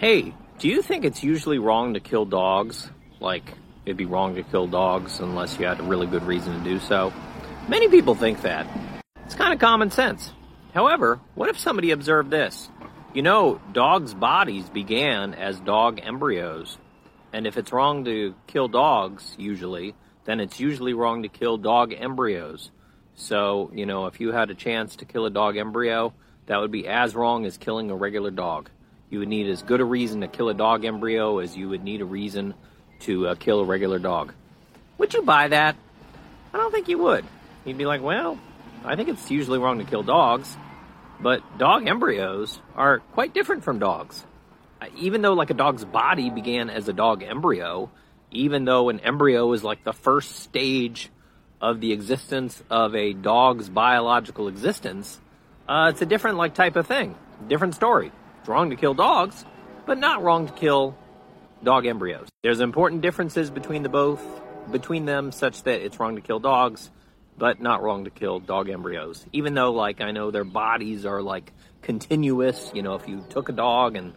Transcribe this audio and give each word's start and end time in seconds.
Hey, 0.00 0.32
do 0.58 0.66
you 0.66 0.80
think 0.80 1.04
it's 1.04 1.22
usually 1.22 1.58
wrong 1.58 1.92
to 1.92 2.00
kill 2.00 2.24
dogs? 2.24 2.88
Like, 3.20 3.52
it'd 3.84 3.98
be 3.98 4.06
wrong 4.06 4.34
to 4.36 4.42
kill 4.42 4.66
dogs 4.66 5.20
unless 5.20 5.58
you 5.58 5.66
had 5.66 5.78
a 5.78 5.82
really 5.82 6.06
good 6.06 6.22
reason 6.22 6.56
to 6.56 6.64
do 6.64 6.78
so? 6.78 7.12
Many 7.68 7.86
people 7.88 8.14
think 8.14 8.40
that. 8.40 8.66
It's 9.26 9.34
kind 9.34 9.52
of 9.52 9.58
common 9.58 9.90
sense. 9.90 10.32
However, 10.72 11.20
what 11.34 11.50
if 11.50 11.58
somebody 11.58 11.90
observed 11.90 12.30
this? 12.30 12.70
You 13.12 13.20
know, 13.20 13.60
dogs' 13.74 14.14
bodies 14.14 14.70
began 14.70 15.34
as 15.34 15.60
dog 15.60 16.00
embryos. 16.02 16.78
And 17.34 17.46
if 17.46 17.58
it's 17.58 17.70
wrong 17.70 18.06
to 18.06 18.34
kill 18.46 18.68
dogs, 18.68 19.34
usually, 19.36 19.94
then 20.24 20.40
it's 20.40 20.58
usually 20.58 20.94
wrong 20.94 21.24
to 21.24 21.28
kill 21.28 21.58
dog 21.58 21.92
embryos. 21.92 22.70
So, 23.16 23.70
you 23.74 23.84
know, 23.84 24.06
if 24.06 24.18
you 24.18 24.32
had 24.32 24.48
a 24.48 24.54
chance 24.54 24.96
to 24.96 25.04
kill 25.04 25.26
a 25.26 25.30
dog 25.30 25.58
embryo, 25.58 26.14
that 26.46 26.56
would 26.56 26.72
be 26.72 26.88
as 26.88 27.14
wrong 27.14 27.44
as 27.44 27.58
killing 27.58 27.90
a 27.90 27.94
regular 27.94 28.30
dog. 28.30 28.70
You 29.10 29.18
would 29.18 29.28
need 29.28 29.48
as 29.48 29.62
good 29.62 29.80
a 29.80 29.84
reason 29.84 30.20
to 30.20 30.28
kill 30.28 30.48
a 30.48 30.54
dog 30.54 30.84
embryo 30.84 31.38
as 31.38 31.56
you 31.56 31.68
would 31.68 31.82
need 31.82 32.00
a 32.00 32.04
reason 32.04 32.54
to 33.00 33.28
uh, 33.28 33.34
kill 33.34 33.60
a 33.60 33.64
regular 33.64 33.98
dog. 33.98 34.32
Would 34.98 35.14
you 35.14 35.22
buy 35.22 35.48
that? 35.48 35.76
I 36.54 36.58
don't 36.58 36.70
think 36.70 36.88
you 36.88 36.98
would. 36.98 37.24
You'd 37.64 37.78
be 37.78 37.86
like, 37.86 38.02
well, 38.02 38.38
I 38.84 38.96
think 38.96 39.08
it's 39.08 39.30
usually 39.30 39.58
wrong 39.58 39.78
to 39.78 39.84
kill 39.84 40.02
dogs, 40.02 40.56
but 41.20 41.42
dog 41.58 41.86
embryos 41.86 42.60
are 42.76 43.00
quite 43.00 43.34
different 43.34 43.64
from 43.64 43.78
dogs. 43.78 44.24
Uh, 44.80 44.86
even 44.96 45.22
though, 45.22 45.34
like, 45.34 45.50
a 45.50 45.54
dog's 45.54 45.84
body 45.84 46.30
began 46.30 46.70
as 46.70 46.88
a 46.88 46.92
dog 46.92 47.22
embryo, 47.22 47.90
even 48.30 48.64
though 48.64 48.88
an 48.88 49.00
embryo 49.00 49.52
is 49.52 49.64
like 49.64 49.82
the 49.84 49.92
first 49.92 50.36
stage 50.36 51.10
of 51.60 51.80
the 51.80 51.92
existence 51.92 52.62
of 52.70 52.94
a 52.94 53.12
dog's 53.12 53.68
biological 53.68 54.48
existence, 54.48 55.20
uh, 55.68 55.90
it's 55.90 56.00
a 56.00 56.06
different, 56.06 56.38
like, 56.38 56.54
type 56.54 56.76
of 56.76 56.86
thing. 56.86 57.14
Different 57.48 57.74
story. 57.74 58.12
It's 58.40 58.48
wrong 58.48 58.70
to 58.70 58.76
kill 58.76 58.94
dogs, 58.94 59.44
but 59.84 59.98
not 59.98 60.22
wrong 60.22 60.46
to 60.46 60.52
kill 60.54 60.96
dog 61.62 61.84
embryos. 61.84 62.26
There's 62.42 62.60
important 62.60 63.02
differences 63.02 63.50
between 63.50 63.82
the 63.82 63.90
both, 63.90 64.22
between 64.70 65.04
them, 65.04 65.30
such 65.30 65.62
that 65.64 65.82
it's 65.82 66.00
wrong 66.00 66.16
to 66.16 66.22
kill 66.22 66.38
dogs, 66.40 66.90
but 67.36 67.60
not 67.60 67.82
wrong 67.82 68.04
to 68.04 68.10
kill 68.10 68.40
dog 68.40 68.70
embryos. 68.70 69.26
Even 69.34 69.52
though, 69.52 69.72
like, 69.72 70.00
I 70.00 70.12
know 70.12 70.30
their 70.30 70.44
bodies 70.44 71.04
are 71.04 71.20
like 71.20 71.52
continuous. 71.82 72.70
You 72.74 72.82
know, 72.82 72.94
if 72.94 73.06
you 73.06 73.22
took 73.28 73.50
a 73.50 73.52
dog 73.52 73.94
and 73.94 74.14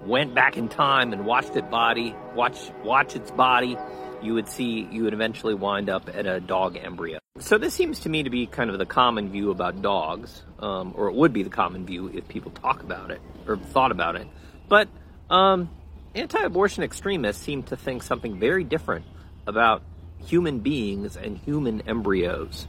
went 0.00 0.34
back 0.34 0.56
in 0.56 0.68
time 0.68 1.12
and 1.12 1.26
watched 1.26 1.54
it 1.54 1.70
body, 1.70 2.16
watch 2.34 2.70
watch 2.82 3.14
its 3.14 3.30
body, 3.30 3.76
you 4.22 4.34
would 4.34 4.48
see 4.48 4.88
you 4.90 5.04
would 5.04 5.14
eventually 5.14 5.54
wind 5.54 5.88
up 5.88 6.08
at 6.12 6.26
a 6.26 6.40
dog 6.40 6.76
embryo. 6.76 7.18
So 7.38 7.58
this 7.58 7.74
seems 7.74 8.00
to 8.00 8.08
me 8.08 8.22
to 8.22 8.30
be 8.30 8.46
kind 8.46 8.70
of 8.70 8.78
the 8.78 8.86
common 8.86 9.30
view 9.30 9.50
about 9.50 9.82
dogs, 9.82 10.42
um, 10.58 10.94
or 10.96 11.08
it 11.08 11.14
would 11.14 11.32
be 11.32 11.42
the 11.42 11.50
common 11.50 11.84
view 11.84 12.08
if 12.08 12.26
people 12.28 12.50
talk 12.50 12.82
about 12.82 13.10
it 13.10 13.20
or 13.46 13.56
thought 13.56 13.90
about 13.90 14.16
it. 14.16 14.26
But 14.68 14.88
um, 15.28 15.68
anti-abortion 16.14 16.82
extremists 16.82 17.42
seem 17.42 17.62
to 17.64 17.76
think 17.76 18.02
something 18.02 18.38
very 18.38 18.64
different 18.64 19.04
about 19.46 19.82
human 20.24 20.60
beings 20.60 21.16
and 21.16 21.36
human 21.36 21.82
embryos. 21.82 22.66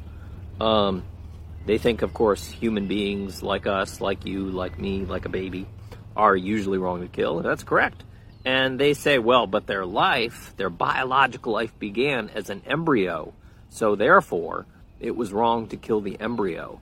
Um, 0.59 1.04
they 1.66 1.78
think, 1.78 2.02
of 2.02 2.14
course, 2.14 2.48
human 2.48 2.88
beings 2.88 3.42
like 3.42 3.67
us, 3.67 4.02
like 4.02 4.26
you, 4.26 4.50
like 4.52 4.78
me, 4.80 5.06
like 5.06 5.26
a 5.26 5.30
baby, 5.30 5.66
are 6.16 6.36
usually 6.36 6.78
wrong 6.78 7.02
to 7.02 7.08
kill. 7.08 7.39
That's 7.39 7.64
correct. 7.64 8.04
And 8.46 8.80
they 8.80 8.94
say, 8.94 9.20
well, 9.20 9.48
but 9.48 9.68
their 9.68 9.86
life, 9.86 10.54
their 10.58 10.70
biological 10.70 11.54
life 11.54 11.78
began 11.80 12.30
as 12.30 12.50
an 12.50 12.62
embryo. 12.66 13.34
So 13.70 13.96
therefore, 13.96 14.66
it 15.00 15.16
was 15.16 15.34
wrong 15.34 15.68
to 15.68 15.78
kill 15.78 16.02
the 16.02 16.20
embryo. 16.20 16.80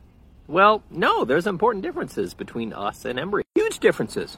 Well, 0.47 0.83
no, 0.91 1.25
there's 1.25 1.47
important 1.47 1.83
differences 1.83 2.33
between 2.33 2.71
us 2.71 3.03
and 3.05 3.19
embryo. 3.19 3.43
Huge 3.55 3.79
differences. 3.79 4.37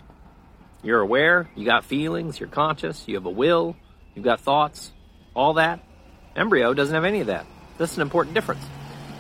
You're 0.81 1.01
aware, 1.01 1.49
you 1.55 1.65
got 1.65 1.83
feelings, 1.83 2.39
you're 2.39 2.47
conscious, 2.47 3.07
you 3.07 3.15
have 3.15 3.25
a 3.25 3.31
will, 3.31 3.75
you've 4.15 4.23
got 4.23 4.39
thoughts, 4.39 4.93
all 5.33 5.55
that. 5.55 5.81
Embryo 6.35 6.73
doesn't 6.73 6.95
have 6.95 7.03
any 7.03 7.21
of 7.21 7.27
that. 7.27 7.45
That's 7.77 7.95
an 7.95 8.01
important 8.01 8.35
difference. 8.35 8.63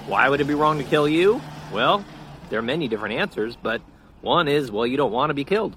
Why 0.05 0.29
would 0.29 0.39
it 0.39 0.45
be 0.45 0.53
wrong 0.53 0.77
to 0.77 0.83
kill 0.85 1.09
you? 1.09 1.41
Well, 1.73 2.05
there 2.49 2.59
are 2.59 2.63
many 2.63 2.87
different 2.87 3.15
answers, 3.15 3.57
but 3.57 3.81
one 4.21 4.47
is, 4.47 4.71
well, 4.71 4.87
you 4.87 4.95
don't 4.95 5.11
want 5.11 5.31
to 5.31 5.33
be 5.33 5.43
killed. 5.43 5.75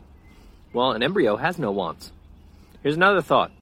Well, 0.72 0.92
an 0.92 1.02
embryo 1.02 1.36
has 1.36 1.58
no 1.58 1.72
wants. 1.72 2.12
Here's 2.82 2.96
another 2.96 3.20
thought. 3.20 3.52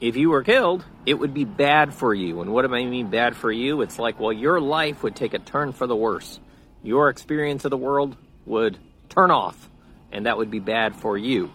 If 0.00 0.16
you 0.16 0.30
were 0.30 0.44
killed, 0.44 0.84
it 1.04 1.14
would 1.14 1.34
be 1.34 1.44
bad 1.44 1.92
for 1.92 2.14
you. 2.14 2.40
And 2.42 2.52
what 2.52 2.66
do 2.66 2.74
I 2.74 2.84
mean 2.84 3.10
bad 3.10 3.36
for 3.36 3.50
you? 3.50 3.82
It's 3.82 3.98
like, 3.98 4.20
well, 4.20 4.32
your 4.32 4.60
life 4.60 5.02
would 5.02 5.16
take 5.16 5.34
a 5.34 5.38
turn 5.38 5.72
for 5.72 5.86
the 5.86 5.96
worse. 5.96 6.38
Your 6.82 7.08
experience 7.08 7.64
of 7.64 7.70
the 7.70 7.76
world 7.76 8.16
would 8.46 8.78
turn 9.08 9.30
off, 9.30 9.68
and 10.12 10.26
that 10.26 10.36
would 10.36 10.50
be 10.50 10.60
bad 10.60 10.94
for 10.94 11.18
you. 11.18 11.50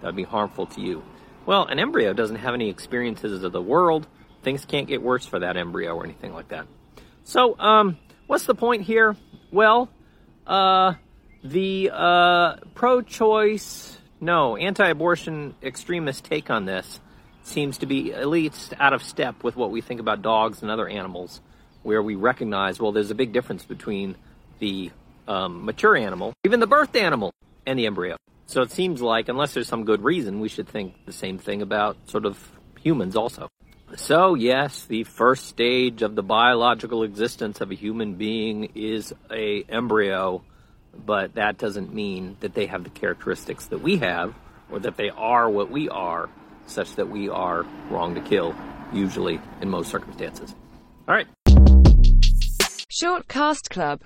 That 0.00 0.08
would 0.08 0.16
be 0.16 0.24
harmful 0.24 0.66
to 0.66 0.80
you. 0.80 1.02
Well, 1.46 1.64
an 1.64 1.78
embryo 1.78 2.12
doesn't 2.12 2.36
have 2.36 2.54
any 2.54 2.68
experiences 2.68 3.42
of 3.42 3.52
the 3.52 3.62
world. 3.62 4.06
Things 4.42 4.64
can't 4.64 4.88
get 4.88 5.00
worse 5.02 5.24
for 5.24 5.38
that 5.38 5.56
embryo 5.56 5.94
or 5.94 6.04
anything 6.04 6.34
like 6.34 6.48
that. 6.48 6.66
So, 7.24 7.58
um, 7.58 7.98
what's 8.26 8.44
the 8.44 8.54
point 8.54 8.82
here? 8.82 9.16
Well, 9.50 9.88
uh, 10.46 10.94
the 11.44 11.90
uh, 11.92 12.56
pro 12.74 13.02
choice, 13.02 13.96
no, 14.22 14.56
anti 14.56 14.88
abortion 14.88 15.54
extremist 15.62 16.24
take 16.24 16.48
on 16.48 16.64
this 16.64 17.00
seems 17.42 17.78
to 17.78 17.86
be 17.86 18.14
at 18.14 18.28
least 18.28 18.72
out 18.78 18.92
of 18.92 19.02
step 19.02 19.42
with 19.42 19.56
what 19.56 19.72
we 19.72 19.80
think 19.80 19.98
about 19.98 20.22
dogs 20.22 20.62
and 20.62 20.70
other 20.70 20.88
animals, 20.88 21.40
where 21.82 22.00
we 22.00 22.14
recognize, 22.14 22.78
well, 22.78 22.92
there's 22.92 23.10
a 23.10 23.16
big 23.16 23.32
difference 23.32 23.64
between 23.64 24.14
the 24.60 24.92
um, 25.26 25.64
mature 25.64 25.96
animal, 25.96 26.32
even 26.44 26.60
the 26.60 26.68
birthed 26.68 26.94
animal, 26.94 27.32
and 27.66 27.76
the 27.76 27.86
embryo. 27.86 28.16
So 28.46 28.62
it 28.62 28.70
seems 28.70 29.02
like, 29.02 29.28
unless 29.28 29.54
there's 29.54 29.66
some 29.66 29.84
good 29.84 30.04
reason, 30.04 30.38
we 30.38 30.48
should 30.48 30.68
think 30.68 30.94
the 31.04 31.12
same 31.12 31.38
thing 31.38 31.60
about 31.60 31.96
sort 32.08 32.24
of 32.24 32.38
humans 32.80 33.16
also. 33.16 33.48
So, 33.96 34.34
yes, 34.34 34.84
the 34.84 35.04
first 35.04 35.46
stage 35.46 36.02
of 36.02 36.14
the 36.14 36.22
biological 36.22 37.02
existence 37.02 37.60
of 37.60 37.72
a 37.72 37.74
human 37.74 38.14
being 38.14 38.70
is 38.76 39.12
a 39.30 39.64
embryo, 39.68 40.44
but 40.94 41.34
that 41.34 41.58
doesn't 41.58 41.92
mean 41.94 42.36
that 42.40 42.54
they 42.54 42.66
have 42.66 42.84
the 42.84 42.90
characteristics 42.90 43.66
that 43.66 43.80
we 43.82 43.98
have 43.98 44.34
or 44.70 44.78
that 44.80 44.96
they 44.96 45.10
are 45.10 45.48
what 45.48 45.70
we 45.70 45.88
are 45.88 46.28
such 46.66 46.94
that 46.96 47.08
we 47.08 47.28
are 47.28 47.64
wrong 47.90 48.14
to 48.14 48.20
kill, 48.20 48.54
usually 48.92 49.40
in 49.60 49.68
most 49.68 49.90
circumstances. 49.90 50.54
All 51.08 51.14
right. 51.14 51.26
Short 52.88 53.26
Cast 53.26 53.70
Club 53.70 54.00